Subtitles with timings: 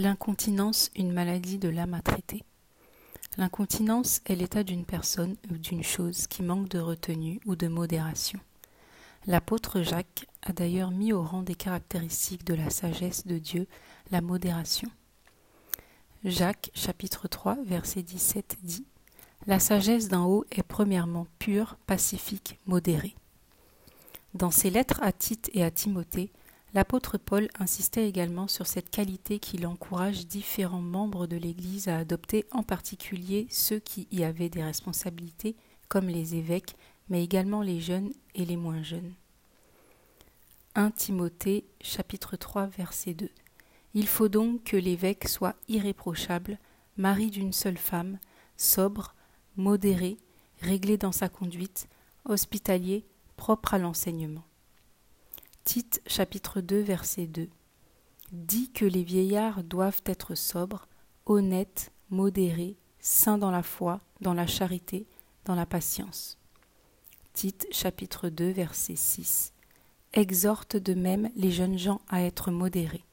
[0.00, 2.44] L'incontinence, une maladie de l'âme à traiter.
[3.36, 8.38] L'incontinence est l'état d'une personne ou d'une chose qui manque de retenue ou de modération.
[9.26, 13.66] L'apôtre Jacques a d'ailleurs mis au rang des caractéristiques de la sagesse de Dieu
[14.12, 14.88] la modération.
[16.22, 18.86] Jacques chapitre 3 verset 17 dit
[19.48, 23.16] La sagesse d'en haut est premièrement pure, pacifique, modérée.
[24.34, 26.30] Dans ses lettres à Tite et à Timothée,
[26.78, 32.46] L'apôtre Paul insistait également sur cette qualité qu'il encourage différents membres de l'Église à adopter,
[32.52, 35.56] en particulier ceux qui y avaient des responsabilités,
[35.88, 36.76] comme les évêques,
[37.08, 39.12] mais également les jeunes et les moins jeunes.
[40.76, 43.28] 1 Timothée chapitre 3 verset 2
[43.94, 46.60] Il faut donc que l'évêque soit irréprochable,
[46.96, 48.20] mari d'une seule femme,
[48.56, 49.16] sobre,
[49.56, 50.16] modéré,
[50.60, 51.88] réglé dans sa conduite,
[52.24, 53.04] hospitalier,
[53.36, 54.44] propre à l'enseignement.
[55.68, 57.46] Tite chapitre 2 verset 2
[58.32, 60.88] dit que les vieillards doivent être sobres,
[61.26, 65.06] honnêtes, modérés, saints dans la foi, dans la charité,
[65.44, 66.38] dans la patience.
[67.34, 69.52] Tite chapitre 2 verset 6
[70.14, 73.04] exhorte de même les jeunes gens à être modérés.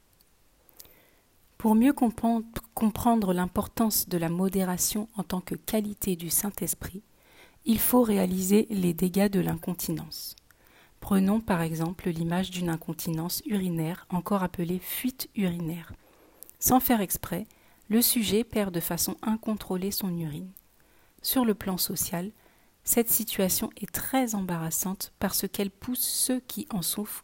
[1.58, 7.04] Pour mieux comprendre l'importance de la modération en tant que qualité du Saint-Esprit,
[7.66, 10.38] il faut réaliser les dégâts de l'incontinence.
[11.06, 15.94] Prenons par exemple l'image d'une incontinence urinaire, encore appelée fuite urinaire.
[16.58, 17.46] Sans faire exprès,
[17.90, 20.50] le sujet perd de façon incontrôlée son urine.
[21.22, 22.32] Sur le plan social,
[22.84, 27.24] cette situation est très embarrassante parce qu'elle pousse ceux qui en souffrent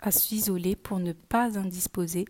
[0.00, 2.24] à s'isoler pour ne pas indisposer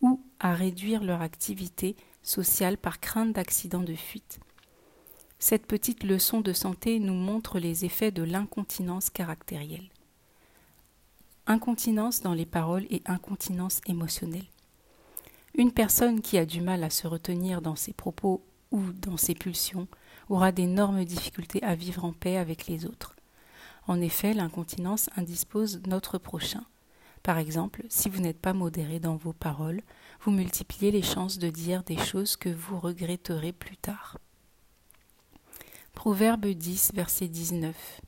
[0.00, 4.40] ou à réduire leur activité sociale par crainte d'accident de fuite.
[5.38, 9.90] Cette petite leçon de santé nous montre les effets de l'incontinence caractérielle
[11.50, 14.46] incontinence dans les paroles et incontinence émotionnelle.
[15.54, 19.34] Une personne qui a du mal à se retenir dans ses propos ou dans ses
[19.34, 19.88] pulsions
[20.28, 23.16] aura d'énormes difficultés à vivre en paix avec les autres.
[23.88, 26.62] En effet, l'incontinence indispose notre prochain.
[27.24, 29.82] Par exemple, si vous n'êtes pas modéré dans vos paroles,
[30.20, 34.18] vous multipliez les chances de dire des choses que vous regretterez plus tard.
[35.94, 38.00] Proverbe 10, verset 19.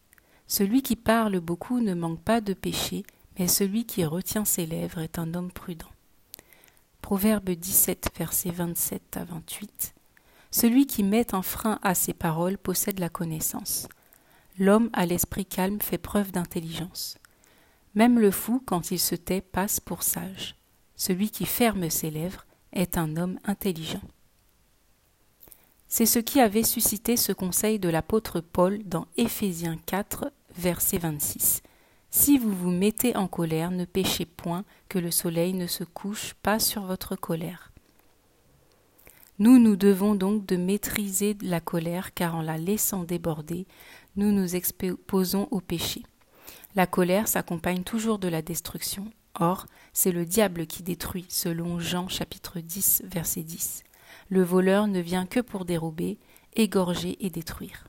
[0.46, 3.04] Celui qui parle beaucoup ne manque pas de péché,
[3.38, 5.90] mais celui qui retient ses lèvres est un homme prudent.
[7.00, 9.94] Proverbe 17, versets 27 à 28.
[10.50, 13.88] Celui qui met un frein à ses paroles possède la connaissance.
[14.58, 17.18] L'homme à l'esprit calme fait preuve d'intelligence.
[17.94, 20.56] Même le fou, quand il se tait, passe pour sage.
[20.94, 24.02] Celui qui ferme ses lèvres est un homme intelligent.
[25.88, 31.62] C'est ce qui avait suscité ce conseil de l'apôtre Paul dans Éphésiens 4, verset 26.
[32.14, 36.34] Si vous vous mettez en colère, ne péchez point, que le soleil ne se couche
[36.42, 37.72] pas sur votre colère.
[39.38, 43.66] Nous nous devons donc de maîtriser la colère, car en la laissant déborder,
[44.16, 46.02] nous nous exposons au péché.
[46.76, 49.10] La colère s'accompagne toujours de la destruction.
[49.40, 53.84] Or, c'est le diable qui détruit, selon Jean chapitre 10, verset 10.
[54.28, 56.18] Le voleur ne vient que pour dérober,
[56.56, 57.88] égorger et détruire.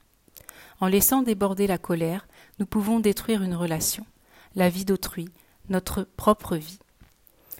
[0.80, 2.26] En laissant déborder la colère,
[2.60, 4.06] nous pouvons détruire une relation
[4.56, 5.30] la vie d'autrui,
[5.70, 6.80] notre propre vie.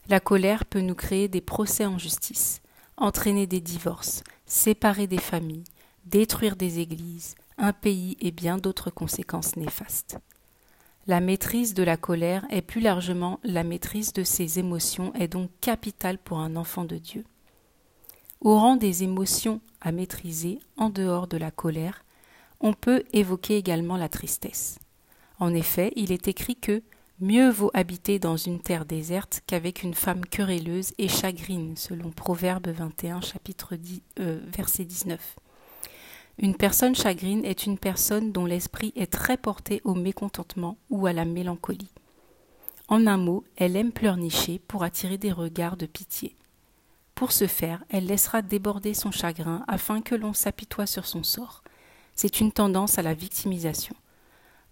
[0.10, 2.62] La colère peut nous créer des procès en justice,
[2.98, 5.64] entraîner des divorces, séparer des familles,
[6.06, 10.18] détruire des églises, un pays et bien d'autres conséquences néfastes.
[11.08, 15.50] La maîtrise de la colère et plus largement la maîtrise de ses émotions est donc
[15.60, 17.26] capitale pour un enfant de Dieu.
[18.40, 22.04] Au rang des émotions à maîtriser en dehors de la colère,
[22.60, 24.80] on peut évoquer également la tristesse.
[25.40, 26.82] En effet, il est écrit que
[27.20, 32.68] Mieux vaut habiter dans une terre déserte qu'avec une femme querelleuse et chagrine, selon Proverbe
[32.68, 35.38] 21, chapitre 10, euh, verset 19.
[36.40, 41.14] Une personne chagrine est une personne dont l'esprit est très porté au mécontentement ou à
[41.14, 41.92] la mélancolie.
[42.88, 46.36] En un mot, elle aime pleurnicher pour attirer des regards de pitié.
[47.16, 51.64] Pour ce faire, elle laissera déborder son chagrin afin que l'on s'apitoie sur son sort.
[52.16, 53.96] C'est une tendance à la victimisation.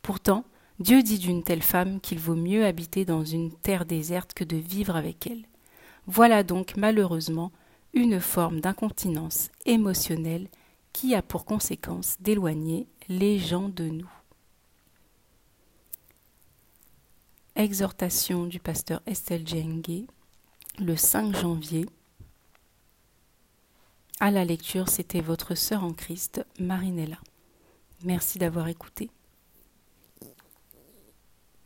[0.02, 0.44] Pourtant,
[0.82, 4.58] Dieu dit d'une telle femme qu'il vaut mieux habiter dans une terre déserte que de
[4.58, 5.46] vivre avec elle.
[6.08, 7.52] Voilà donc malheureusement
[7.94, 10.48] une forme d'incontinence émotionnelle
[10.92, 14.10] qui a pour conséquence d'éloigner les gens de nous.
[17.56, 20.08] Exhortation du pasteur Estelle Djengue
[20.80, 21.86] le 5 janvier.
[24.20, 27.20] À la lecture, c'était votre sœur en Christ, Marinella.
[28.04, 29.12] Merci d'avoir écouté.